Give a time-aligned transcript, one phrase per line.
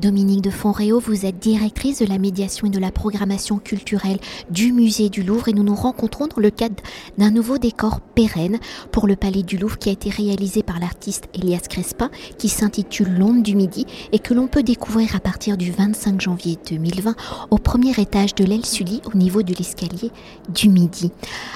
[0.00, 4.18] Dominique de Fonréau, vous êtes directrice de la médiation et de la programmation culturelle
[4.50, 6.82] du musée du Louvre et nous nous rencontrons dans le cadre
[7.16, 8.58] d'un nouveau décor pérenne
[8.90, 13.16] pour le palais du Louvre qui a été réalisé par l'artiste Elias Crespin qui s'intitule
[13.16, 17.14] L'onde du midi et que l'on peut découvrir à partir du 25 janvier 2020
[17.50, 20.10] au premier étage de l'aile Sully au niveau de l'escalier
[20.48, 21.12] du midi.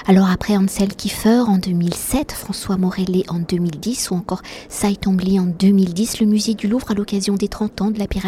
[0.06, 5.46] Alors après Ansel Kiefer en 2007, François Morellet en 2010 ou encore Sai Twombly en
[5.46, 8.27] 2010, le musée du Louvre à l'occasion des 30 ans de la pyramide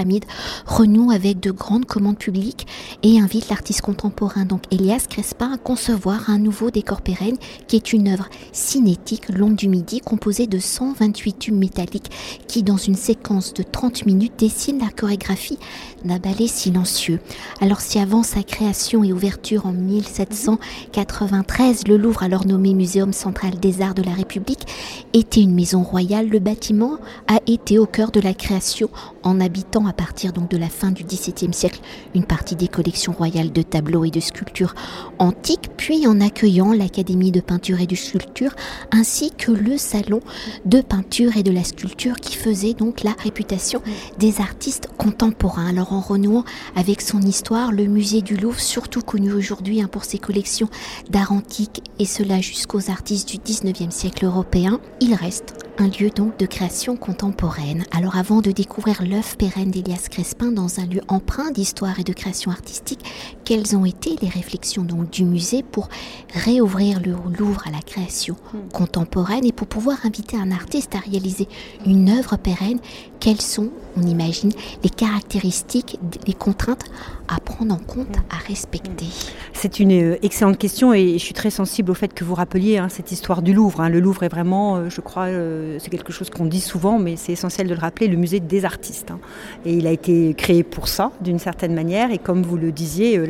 [0.67, 2.67] renoue avec de grandes commandes publiques
[3.03, 7.37] et invite l'artiste contemporain, donc Elias Crespin, à concevoir un nouveau décor pérenne
[7.67, 12.11] qui est une œuvre cinétique, longue du midi, composée de 128 tubes métalliques
[12.47, 15.59] qui, dans une séquence de 30 minutes, dessine la chorégraphie
[16.05, 17.21] d'un ballet silencieux.
[17.61, 23.59] Alors si avant sa création et ouverture en 1793, le Louvre, alors nommé Muséum central
[23.61, 24.67] des arts de la République,
[25.13, 28.91] était une maison royale, le bâtiment a été au cœur de la création
[29.23, 31.81] en habitant à partir donc de la fin du XVIIe siècle
[32.15, 34.75] une partie des collections royales de tableaux et de sculptures
[35.19, 38.55] antiques, puis en accueillant l'Académie de peinture et de sculpture,
[38.93, 40.21] ainsi que le salon
[40.65, 43.83] de peinture et de la sculpture qui faisait donc la réputation
[44.19, 45.73] des artistes contemporains.
[45.93, 46.45] En renouant
[46.77, 50.69] avec son histoire, le musée du Louvre, surtout connu aujourd'hui hein, pour ses collections
[51.11, 56.39] d'art antique et cela jusqu'aux artistes du 19e siècle européen, il reste un lieu donc
[56.39, 57.85] de création contemporaine.
[57.91, 62.13] Alors avant de découvrir l'œuvre pérenne d'Elias Crespin dans un lieu empreint d'histoire et de
[62.13, 63.01] création artistique,
[63.45, 65.89] quelles ont été les réflexions donc du musée pour
[66.35, 68.69] réouvrir le Louvre à la création hmm.
[68.73, 71.49] contemporaine et pour pouvoir inviter un artiste à réaliser
[71.87, 72.79] une œuvre pérenne?
[73.21, 74.51] Quelles sont, on imagine,
[74.83, 76.85] les caractéristiques, les contraintes
[77.29, 79.07] à prendre en compte, à respecter?
[79.53, 82.79] C'est une euh, excellente question et je suis très sensible au fait que vous rappeliez
[82.79, 83.83] hein, cette histoire du Louvre.
[83.83, 83.91] Hein.
[83.91, 87.17] Le Louvre est vraiment, euh, je crois, euh, c'est quelque chose qu'on dit souvent, mais
[87.17, 89.11] c'est essentiel de le rappeler, le musée des artistes.
[89.11, 89.21] Hein.
[89.65, 92.11] Et il a été créé pour ça, d'une certaine manière.
[92.11, 93.21] Et comme vous le disiez,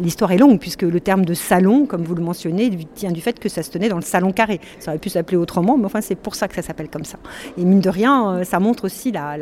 [0.00, 3.38] l'histoire est longue, puisque le terme de salon, comme vous le mentionnez, tient du fait
[3.38, 4.60] que ça se tenait dans le salon carré.
[4.80, 7.18] Ça aurait pu s'appeler autrement, mais enfin, c'est pour ça que ça s'appelle comme ça.
[7.58, 9.36] Et mine de rien, ça montre aussi la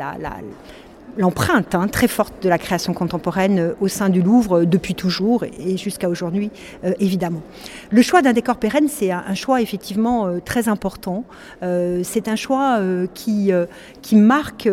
[1.17, 4.95] l'empreinte hein, très forte de la création contemporaine euh, au sein du Louvre euh, depuis
[4.95, 6.51] toujours et jusqu'à aujourd'hui,
[6.83, 7.41] euh, évidemment.
[7.91, 11.25] Le choix d'un décor pérenne, c'est un, choix effectivement très important.
[11.61, 12.79] c'est un choix
[13.13, 13.51] qui,
[14.01, 14.69] qui marque,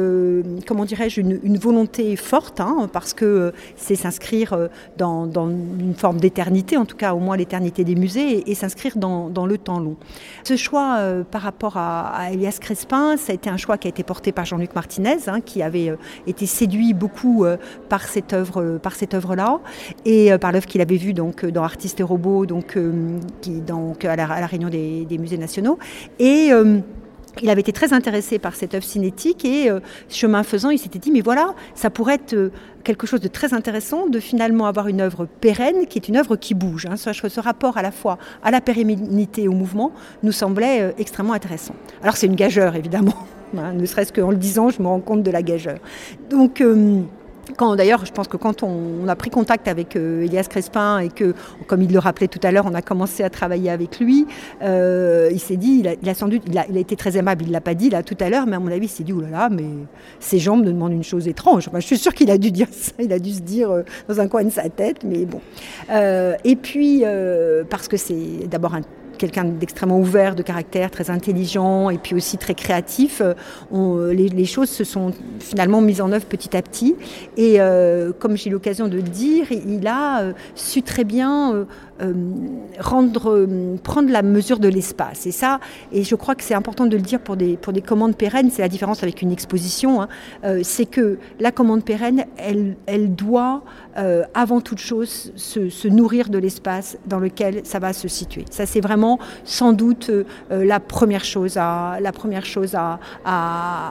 [0.66, 6.84] comment dirais-je, une, volonté forte, hein, parce que c'est s'inscrire dans, une forme d'éternité, en
[6.84, 9.96] tout cas au moins l'éternité des musées, et, s'inscrire dans, le temps long.
[10.44, 10.98] Ce choix
[11.30, 14.44] par rapport à, Elias Crespin, ça a été un choix qui a été porté par
[14.44, 15.94] Jean-Luc Martinez, hein, qui avait
[16.30, 17.56] été séduit beaucoup euh,
[17.88, 19.60] par cette œuvre, euh, par cette œuvre-là,
[20.04, 24.46] et euh, par l'œuvre qu'il avait vue donc dans Artistes et robots, donc à la,
[24.46, 25.78] réunion des, musées nationaux,
[26.19, 26.50] et
[27.42, 29.70] il avait été très intéressé par cette œuvre cinétique et
[30.08, 32.50] chemin faisant, il s'était dit mais voilà, ça pourrait être
[32.82, 36.36] quelque chose de très intéressant de finalement avoir une œuvre pérenne qui est une œuvre
[36.36, 36.86] qui bouge.
[36.86, 36.96] Hein.
[36.96, 39.92] Ce, rapport à la fois à la pérennité et au mouvement
[40.22, 41.74] nous semblait extrêmement intéressant.
[42.02, 43.14] Alors c'est une gageure évidemment.
[43.56, 45.78] Hein, ne serait-ce qu'en le disant, je me rends compte de la gageure.
[46.31, 47.00] Donc, euh,
[47.56, 51.09] quand, d'ailleurs, je pense que quand on, a pris contact avec euh, Elias Crespin et
[51.09, 51.34] que,
[51.66, 54.27] comme il le rappelait tout à l'heure, on a commencé à travailler avec lui,
[54.62, 57.53] euh, il s'est dit, il a, sans doute, il a, été très aimable, il ne
[57.53, 59.49] l'a pas dit là tout à l'heure, mais à mon avis, il s'est dit, oulala,
[59.50, 59.67] mais
[60.21, 61.69] ces jambes me demandent une chose étrange.
[61.75, 63.71] je suis sûre qu'il a dû dire ça, il a dû se dire
[64.09, 65.41] dans un coin de sa tête, mais bon.
[66.44, 67.03] et puis,
[67.69, 68.82] parce que c'est d'abord un
[69.20, 73.20] quelqu'un d'extrêmement ouvert de caractère, très intelligent et puis aussi très créatif.
[73.20, 76.97] Euh, les, choses se sont finalement mises en œuvre petit à petit.
[77.36, 81.66] Et euh, comme j'ai l'occasion de le dire, il a euh, su très bien
[82.78, 83.47] rendre,
[83.83, 85.27] prendre la mesure de l'espace.
[85.27, 85.61] Et ça,
[85.93, 88.50] et je crois que c'est important de le dire pour des, pour des commandes pérennes,
[88.50, 90.09] c'est la différence avec une exposition, hein.
[90.62, 93.62] c'est que la commande pérenne, elle, elle doit
[94.34, 98.44] avant toute chose se, nourrir de l'espace dans lequel ça va se situer.
[98.50, 102.99] Ça, c'est vraiment sans doute euh, euh, la première chose à, la première chose à,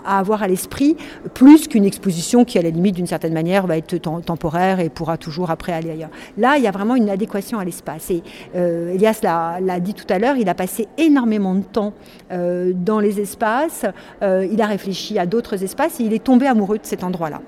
[0.06, 0.96] avoir à l'esprit,
[1.34, 5.18] plus qu'une exposition qui, à la limite, d'une certaine manière, va être temporaire et pourra
[5.18, 6.10] toujours après aller ailleurs.
[6.38, 7.99] Là, il y a vraiment une adéquation à l'espace.
[8.56, 11.94] Euh, Elias l'a dit tout à l'heure, il a passé énormément de temps
[12.30, 13.86] dans les espaces,
[14.22, 17.42] il a réfléchi à d'autres espaces et il est tombé amoureux de cet endroit-là.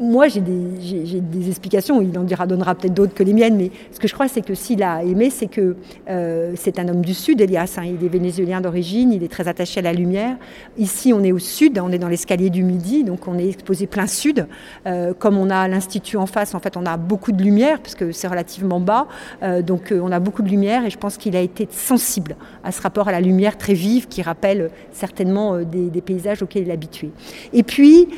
[0.00, 4.00] Moi, j'ai des, explications, il en dira, donnera peut-être d'autres que les miennes, mais ce
[4.00, 5.76] que je crois, c'est que s'il a aimé, c'est que
[6.08, 7.76] euh, c'est un homme du Sud, Elias.
[7.76, 10.36] Hein, il est vénézuélien d'origine, il est très attaché à la lumière.
[10.78, 13.86] Ici, on est au Sud, on est dans l'escalier du Midi, donc on est exposé
[13.86, 14.46] plein Sud.
[14.86, 17.94] Euh, comme on a l'Institut en face, en fait, on a beaucoup de lumière, parce
[17.94, 19.06] que c'est relativement bas,
[19.42, 22.72] euh, donc on a beaucoup de lumière, et je pense qu'il a été sensible à
[22.72, 26.72] ce rapport à la lumière très vive, qui rappelle certainement des, paysages auxquels il est
[26.72, 27.10] habitué.
[27.52, 28.08] Et puis,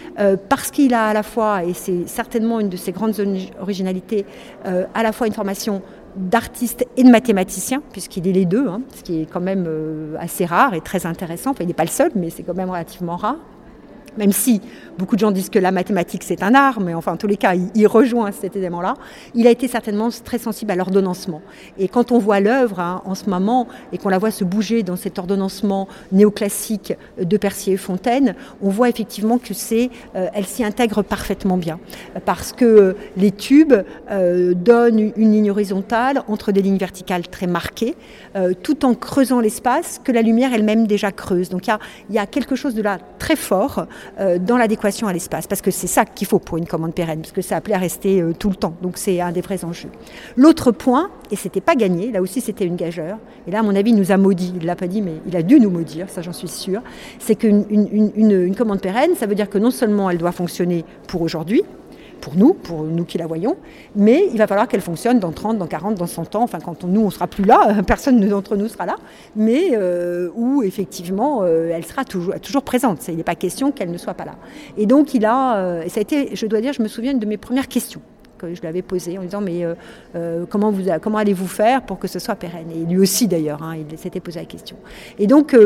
[0.49, 3.15] parce qu'il a à la fois, c'est certainement une de ses grandes
[3.61, 4.25] originalités,
[4.67, 5.83] euh, à la fois une formation
[6.17, 10.17] d'artiste et de mathématicien, puisqu'il est les deux, hein, ce qui est quand même euh,
[10.19, 11.51] assez rare et très intéressant.
[11.51, 13.37] Enfin, il n'est pas le seul, mais c'est quand même relativement rare
[14.19, 14.61] même si
[14.99, 17.37] beaucoup de gens disent que la mathématique c'est un art, mais enfin en tous les
[17.37, 18.94] cas il, rejoint cet élément-là,
[19.35, 21.43] il a été certainement très sensible à l'ordonnancement.
[21.79, 24.82] Et quand on voit l'œuvre hein, en ce moment et qu'on la voit se bouger
[24.82, 30.47] dans cet ordonnancement néoclassique de Percier et Fontaine, on voit effectivement que c'est, euh, elle
[30.47, 31.79] s'y intègre parfaitement bien,
[32.25, 33.75] parce que les tubes
[34.11, 37.97] euh, donnent une ligne horizontale entre des lignes verticales très marquées,
[38.37, 41.49] euh, tout en creusant l'espace que la lumière elle-même déjà creuse.
[41.49, 41.79] Donc il y a,
[42.11, 43.87] y a quelque chose de là très fort.
[44.21, 47.21] Euh, dans l'adéquation à l'espace, parce que c'est ça qu'il faut pour une commande pérenne,
[47.21, 48.75] parce que ça appelait à rester euh, tout le temps.
[48.83, 49.89] Donc c'est un des vrais enjeux.
[50.37, 53.75] L'autre point, et c'était pas gagné, là aussi c'était une gageure, et là à mon
[53.75, 56.11] avis il nous a maudit, il l'a pas dit, mais il a dû nous maudire,
[56.11, 56.83] ça j'en suis sûre,
[57.19, 61.23] c'est qu'une une commande pérenne, ça veut dire que non seulement elle doit fonctionner pour
[61.23, 61.63] aujourd'hui,
[62.23, 63.57] pour nous, pour nous qui la voyons,
[63.97, 66.85] mais il va falloir qu'elle fonctionne dans 30, dans 40, dans 100 ans, enfin quand
[66.85, 68.97] nous on sera plus là, personne d'entre nous sera là,
[69.37, 73.07] mais euh, où effectivement euh, elle sera toujours, toujours présente.
[73.09, 74.37] Il n'est pas question qu'elle ne soit pas là.
[74.79, 77.27] Et donc il a, euh, ça a été, je dois dire, je me souviens de
[77.27, 78.01] mes premières questions
[78.39, 79.65] que je lui avais posées en disant mais
[80.51, 82.73] comment, comment allez-vous faire pour que ce soit pérenne?
[82.75, 84.77] Et lui aussi d'ailleurs, hein, il s'était posé la question.
[85.21, 85.57] Et donc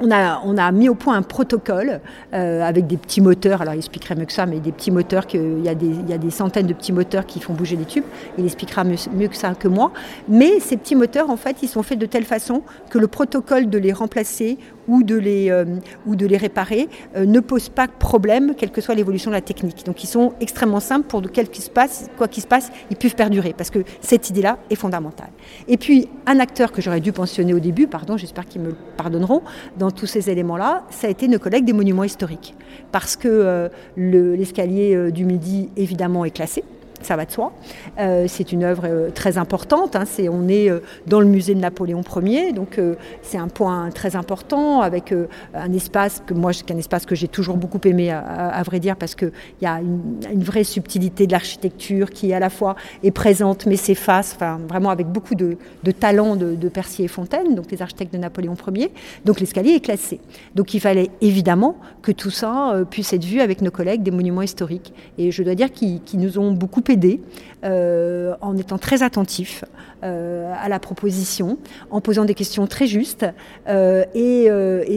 [0.00, 2.00] on a, mis au point un protocole
[2.32, 3.62] euh, avec des petits moteurs.
[3.62, 6.08] Alors, il expliquerait mieux que ça, mais des petits moteurs, il y, a des, il
[6.08, 8.04] y a des centaines de petits moteurs qui font bouger les tubes.
[8.38, 9.92] Il expliquera mieux, mieux, que ça que moi.
[10.28, 13.70] Mais ces petits moteurs, en fait, ils sont faits de telle façon que le protocole
[13.70, 14.58] de les remplacer
[14.88, 15.64] ou de les, euh,
[16.06, 19.40] ou de les réparer euh, ne pose pas problème, quelle que soit l'évolution de la
[19.40, 19.84] technique.
[19.84, 23.14] Donc, ils sont extrêmement simples pour qu'il se passe, quoi qu'il se passe, ils peuvent
[23.14, 25.30] perdurer parce que cette idée-là est fondamentale.
[25.68, 29.42] Et puis, un acteur que j'aurais dû pensionner au début, pardon, j'espère qu'ils me pardonneront,
[29.78, 32.54] dans tous ces éléments-là, ça a été nos collègues des monuments historiques.
[32.92, 36.64] Parce que euh, l'escalier du Midi, évidemment, est classé
[37.04, 37.52] ça va de soi.
[37.98, 39.96] Euh, c'est une œuvre euh, très importante.
[39.96, 40.04] Hein.
[40.30, 42.80] on est euh, dans le musée de Napoléon Ier, donc
[43.22, 45.12] c'est un point très important avec
[45.54, 48.96] un espace que moi, c'est un espace que j'ai toujours beaucoup aimé, à, vrai dire,
[48.96, 53.66] parce qu'il y a une, vraie subtilité de l'architecture qui à la fois est présente
[53.66, 55.56] mais s'efface, enfin vraiment avec beaucoup de,
[55.98, 58.92] talent de, Percier et Fontaine, donc les architectes de Napoléon Ier.
[59.24, 60.20] Donc l'escalier est classé.
[60.54, 64.42] Donc il fallait évidemment que tout ça puisse être vu avec nos collègues des monuments
[64.42, 64.92] historiques.
[65.18, 66.93] Et je dois dire qu'ils, qu'ils nous ont beaucoup aidé
[67.64, 69.64] euh, en étant très attentif
[70.02, 71.56] euh, à la proposition,
[71.90, 73.24] en posant des questions très justes.
[73.68, 74.50] Euh, et,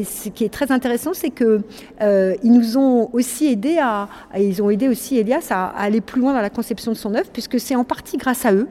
[0.03, 1.61] ce qui est très intéressant, c'est que
[2.01, 6.33] ils nous ont aussi aidé à, ils ont aidé aussi Elias à, aller plus loin
[6.33, 8.67] dans la conception de son œuvre, puisque c'est en partie grâce à eux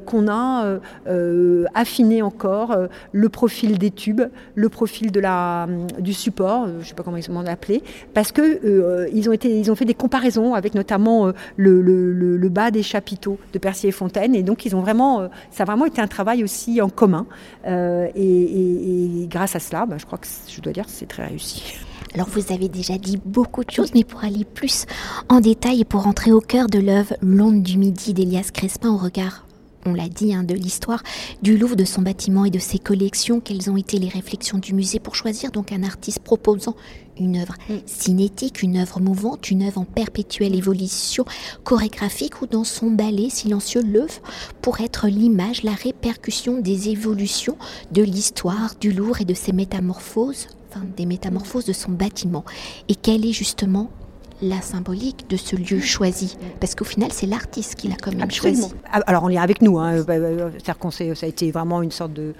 [0.00, 0.78] qu'on a
[1.74, 2.76] affiné encore
[3.12, 4.22] le profil des tubes,
[4.54, 5.66] le profil de la,
[5.98, 9.76] du support, je ne sais pas comment ils m'ont appelé, parce que ils ont ont
[9.76, 14.34] fait des comparaisons avec notamment le bas des chapiteaux de Percier et Fontaine.
[14.34, 17.26] Et donc, ils ont vraiment, euh, ça a vraiment été un travail aussi en commun.
[17.66, 21.74] Euh, et, grâce à cela, bah, je crois que je dois dire c'est très réussi.
[22.14, 24.86] Alors vous avez déjà dit beaucoup de choses, mais pour aller plus
[25.28, 28.96] en détail et pour entrer au cœur de l'œuvre L'onde du midi d'Elias Crespin au
[28.96, 29.43] regard
[29.86, 31.02] on l'a dit, hein, de l'histoire
[31.42, 34.74] du Louvre, de son bâtiment et de ses collections, quelles ont été les réflexions du
[34.74, 36.76] musée pour choisir donc un artiste proposant
[37.18, 37.74] une œuvre mm.
[37.86, 41.24] cinétique, une œuvre mouvante, une œuvre en perpétuelle évolution
[41.62, 44.20] chorégraphique ou dans son ballet silencieux l'œuvre
[44.62, 47.56] pour être l'image, la répercussion des évolutions
[47.92, 52.44] de l'histoire du Louvre et de ses métamorphoses, enfin des métamorphoses de son bâtiment.
[52.88, 53.90] Et quelle est justement
[54.48, 58.30] la symbolique de ce lieu choisi Parce qu'au final, c'est l'artiste qui l'a quand même
[58.30, 58.72] choisi.
[58.92, 59.78] Ah, alors, on est avec nous.
[59.78, 60.02] Hein.
[60.02, 62.34] Bah, bah, c'est-à-dire qu'on ça a été vraiment une sorte de.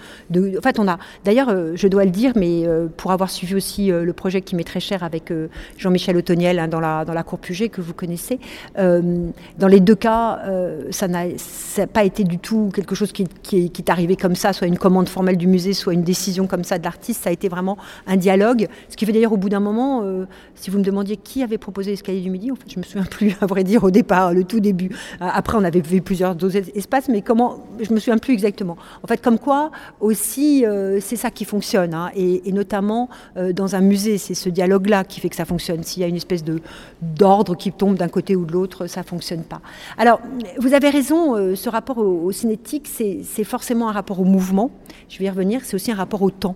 [0.59, 0.99] En fait, on a.
[1.25, 4.43] D'ailleurs, euh, je dois le dire, mais euh, pour avoir suivi aussi euh, le projet
[4.43, 5.33] qui m'est très cher avec
[5.79, 8.39] Jean-Michel Autoniel hein, dans, la, dans la Cour Puget, que vous connaissez,
[8.77, 10.41] dans les deux cas,
[10.91, 14.53] ça n'a pas été du tout quelque chose qui, qui, qui, est arrivé comme ça,
[14.53, 17.25] soit une commande formelle du musée, soit une décision comme ça de l'artiste.
[17.25, 18.69] Ça a été vraiment un dialogue.
[18.89, 20.05] Ce qui fait d'ailleurs, au bout d'un moment,
[20.55, 22.51] si vous me demandiez qui avait proposé l'escalier du Midi.
[22.51, 24.91] En fait, je me souviens plus, à vrai dire, au départ, le tout début.
[25.21, 26.37] Euh, après, on avait vu plusieurs
[26.75, 28.77] espaces, mais comment Je me souviens plus exactement.
[29.03, 29.71] En fait, comme quoi
[30.01, 33.09] aussi, euh, c'est ça qui fonctionne, hein, et, notamment
[33.53, 35.83] dans un musée, c'est ce dialogue-là qui fait que ça fonctionne.
[35.83, 36.61] S'il y a une espèce de
[37.03, 39.61] d'ordre qui tombe d'un côté ou de l'autre, ça fonctionne pas.
[39.99, 40.21] Alors,
[40.59, 41.55] vous avez raison.
[41.57, 44.71] ce rapport au, au cinétique, c'est forcément un rapport au mouvement.
[45.09, 45.63] Je vais y revenir.
[45.65, 46.55] C'est aussi un rapport au temps.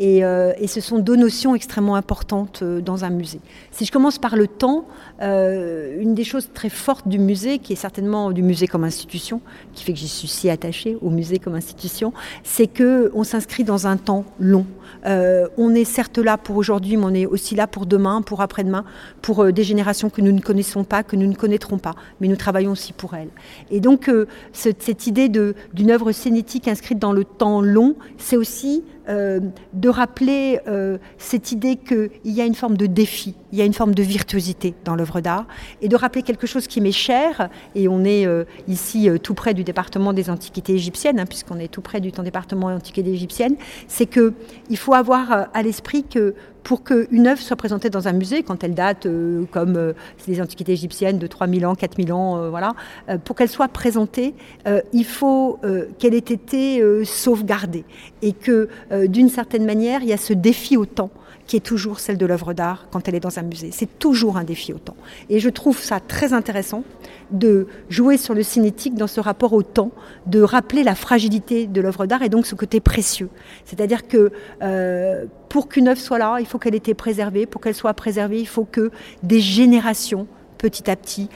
[0.00, 3.40] Euh, et, ce sont deux notions extrêmement importantes euh, dans un musée.
[3.70, 4.86] Si je commence par le temps,
[5.20, 9.40] euh, une des choses très fortes du musée, qui est certainement du musée comme institution,
[9.74, 12.12] qui fait que j'y suis si attachée au musée comme institution,
[12.44, 14.66] c'est qu'on s'inscrit dans un temps long.
[15.04, 18.84] on est certes là pour aujourd'hui, mais on est aussi là pour demain, pour après-demain,
[19.22, 22.36] pour des générations que nous ne connaissons pas, que nous ne connaîtrons pas, mais nous
[22.36, 23.30] travaillons aussi pour elles.
[23.70, 24.10] Et donc,
[24.52, 29.40] cette, idée d'une œuvre scénétique inscrite dans le temps long, c'est aussi euh,
[29.72, 33.64] de rappeler euh, cette idée qu'il y a une forme de défi, il y a
[33.64, 35.46] une forme de virtuosité dans l'œuvre d'art,
[35.80, 39.54] et de rappeler quelque chose qui m'est cher, et on est euh, ici tout près
[39.54, 43.56] du département des antiquités égyptiennes, hein, puisqu'on est tout près du département des antiquités égyptiennes,
[43.88, 48.42] c'est qu'il faut avoir à l'esprit que pour qu'une œuvre soit présentée dans un musée,
[48.42, 49.92] quand elle date, euh, comme euh,
[50.28, 52.74] les antiquités égyptiennes, de 3000 ans, 4000 ans, euh, voilà,
[53.24, 54.34] pour qu'elle soit présentée,
[54.92, 55.58] il faut
[55.98, 57.84] qu'elle ait été sauvegardée.
[58.22, 58.68] Et que,
[59.06, 61.10] d'une certaine manière, il y a ce défi au temps
[61.50, 63.70] qui est toujours celle de l'œuvre d'art quand elle est dans un musée.
[63.72, 64.94] C'est toujours un défi au temps.
[65.28, 66.84] Et je trouve ça très intéressant
[67.32, 69.90] de jouer sur le cinétique dans ce rapport au temps,
[70.26, 73.30] de rappeler la fragilité de l'œuvre d'art et donc ce côté précieux.
[73.64, 74.30] C'est-à-dire que
[74.62, 77.44] euh, pour qu'une œuvre soit là, il faut qu'elle ait été préservée.
[77.44, 78.90] Pour qu'elle soit préservée, il faut que
[79.24, 80.26] des générations
[80.60, 81.28] petit à petit,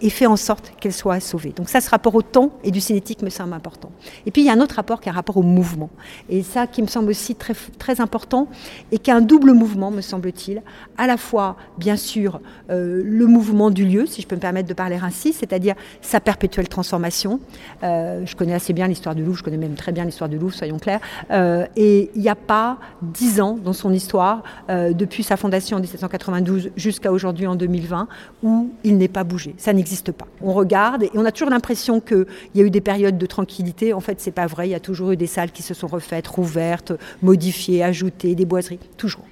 [0.00, 1.52] et fait en sorte qu'elle soit sauvée.
[1.56, 3.90] Donc ça, ce rapport au temps et du cinétique me semble important.
[4.26, 5.90] Et puis il y a un autre rapport qui est un rapport au mouvement.
[6.28, 8.48] Et ça qui me semble aussi très, très important,
[8.90, 10.62] et qui a un double mouvement, me semble-t-il.
[10.98, 12.40] À la fois, bien sûr,
[12.70, 16.20] euh, le mouvement du lieu, si je peux me permettre de parler ainsi, c'est-à-dire sa
[16.20, 17.40] perpétuelle transformation.
[17.82, 20.38] Euh, je connais assez bien l'histoire du Louvre, je connais même très bien l'histoire du
[20.38, 21.00] Louvre, soyons clairs.
[21.30, 25.80] Euh, et il n'y a pas dix ans dans son histoire, depuis sa fondation en
[25.80, 28.08] 1792 jusqu'à aujourd'hui en 2020,
[28.42, 29.54] où il n'est pas bougé.
[29.58, 30.26] Ça n'existe pas.
[30.40, 33.92] On regarde et on a toujours l'impression qu'il y a eu des périodes de tranquillité.
[33.92, 34.68] En fait, c'est pas vrai.
[34.68, 38.44] Il y a toujours eu des salles qui se sont refaites, rouvertes, modifiées, ajoutées, des
[38.44, 39.24] boiseries, toujours.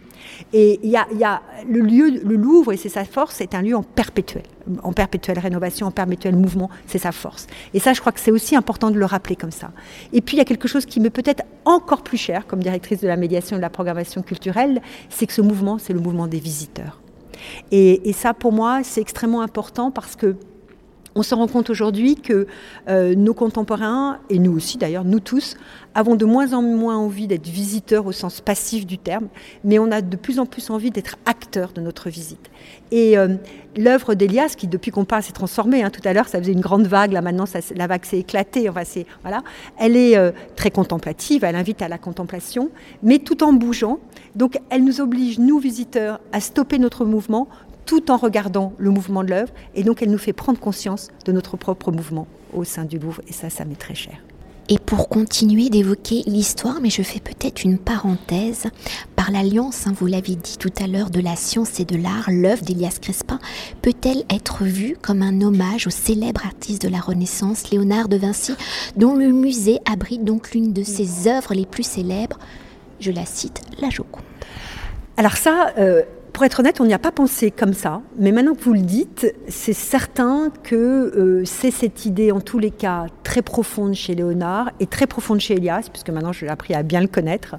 [0.53, 3.77] Et il y, a, le lieu, le Louvre, et c'est sa force, c'est un lieu
[3.77, 4.43] en perpétuel,
[4.83, 7.47] en perpétuelle rénovation, en perpétuel mouvement, c'est sa force.
[7.75, 9.71] Et ça, je crois que c'est aussi important de le rappeler comme ça.
[10.13, 12.63] Et puis, il y a quelque chose qui me peut être encore plus cher, comme
[12.63, 16.01] directrice de la médiation et de la programmation culturelle, c'est que ce mouvement, c'est le
[16.01, 17.00] mouvement des visiteurs.
[17.73, 20.37] Et, ça, pour moi, c'est extrêmement important parce que
[21.17, 22.47] on se rend compte aujourd'hui que
[22.89, 25.57] euh, nos contemporains, et nous aussi d'ailleurs, nous tous,
[25.95, 29.27] avons de moins en moins envie d'être visiteurs au sens passif du terme,
[29.65, 32.51] mais on a de plus en plus envie d'être acteurs de notre visite.
[32.93, 33.35] Et euh,
[33.77, 36.61] l'œuvre d'Elias, qui depuis qu'on parle s'est transformée, hein, tout à l'heure ça faisait une
[36.61, 38.83] grande vague, là maintenant la vague s'est éclatée, enfin,
[39.23, 39.43] voilà,
[39.79, 42.71] elle est euh, très contemplative, elle invite à la contemplation,
[43.03, 43.99] mais tout en bougeant.
[44.35, 47.49] Donc elle nous oblige, nous visiteurs, à stopper notre mouvement
[47.91, 49.53] tout en regardant le mouvement de l'œuvre.
[49.75, 53.21] Et donc, elle nous fait prendre conscience de notre propre mouvement au sein du Louvre.
[53.27, 54.15] Et ça, ça m'est très cher.
[54.69, 58.69] Et pour continuer d'évoquer l'histoire, mais je fais peut-être une parenthèse,
[59.17, 62.31] par l'alliance, hein, vous l'avez dit tout à l'heure, de la science et de l'art,
[62.31, 63.41] l'œuvre d'Elias Crespin
[63.83, 68.55] peut-elle être vue comme un hommage au célèbre artiste de la Renaissance, Léonard de Vinci,
[68.97, 72.39] dont le musée abrite donc l'une de ses œuvres les plus célèbres,
[73.01, 74.23] je la cite, La Joconde
[75.17, 76.03] Alors ça, euh,
[76.33, 78.83] pour être honnête, on n'y a pas pensé comme ça, mais maintenant que vous le
[78.83, 84.15] dites, c'est certain que euh, c'est cette idée, en tous les cas, très profonde chez
[84.15, 87.57] Léonard et très profonde chez Elias, puisque maintenant je l'ai appris à bien le connaître,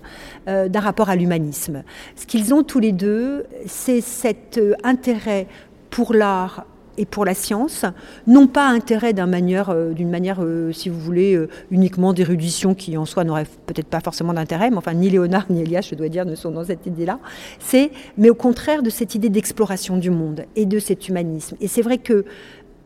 [0.47, 1.83] euh, d'un rapport à l'humanisme.
[2.15, 5.47] Ce qu'ils ont tous les deux, c'est cet intérêt
[5.89, 6.65] pour l'art
[7.01, 7.83] et pour la science,
[8.27, 12.95] non pas intérêt d'une manière, euh, manière euh, si vous voulez, euh, uniquement d'érudition qui
[12.95, 16.09] en soi n'aurait peut-être pas forcément d'intérêt, mais enfin ni Léonard ni Elias, je dois
[16.09, 17.17] dire, ne sont dans cette idée-là.
[17.57, 17.89] C'est,
[18.19, 21.57] mais au contraire de cette idée d'exploration du monde et de cet humanisme.
[21.59, 22.23] Et c'est vrai que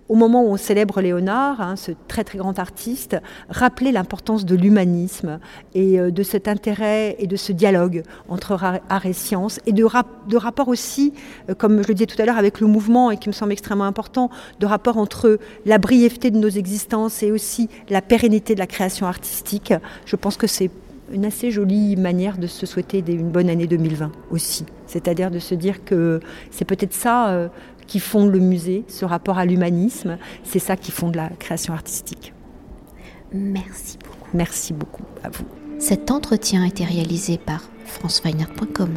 [0.08, 3.18] au moment où on célèbre Léonard, hein, ce très très grand artiste,
[3.50, 5.40] rappeler l'importance de l'humanisme
[5.74, 9.84] et euh, de cet intérêt et de ce dialogue entre art et science et de,
[9.84, 11.14] rapport aussi,
[11.50, 13.52] euh, comme je le disais tout à l'heure, avec le mouvement et qui me semble
[13.52, 18.60] extrêmement important, de rapport entre la brièveté de nos existences et aussi la pérennité de
[18.60, 19.74] la création artistique.
[20.06, 20.70] Je pense que c'est
[21.12, 24.66] une assez jolie manière de se souhaiter une bonne année 2020 aussi.
[24.88, 26.20] C'est-à-dire de se dire que
[26.52, 27.48] c'est peut-être ça euh,
[27.88, 30.18] qui fonde le musée, ce rapport à l'humanisme.
[30.44, 32.34] C'est ça qui fonde la création artistique.
[33.34, 34.30] Merci beaucoup.
[34.34, 35.46] Merci beaucoup à vous.
[35.80, 38.96] Cet entretien a été réalisé par franceweiner.com.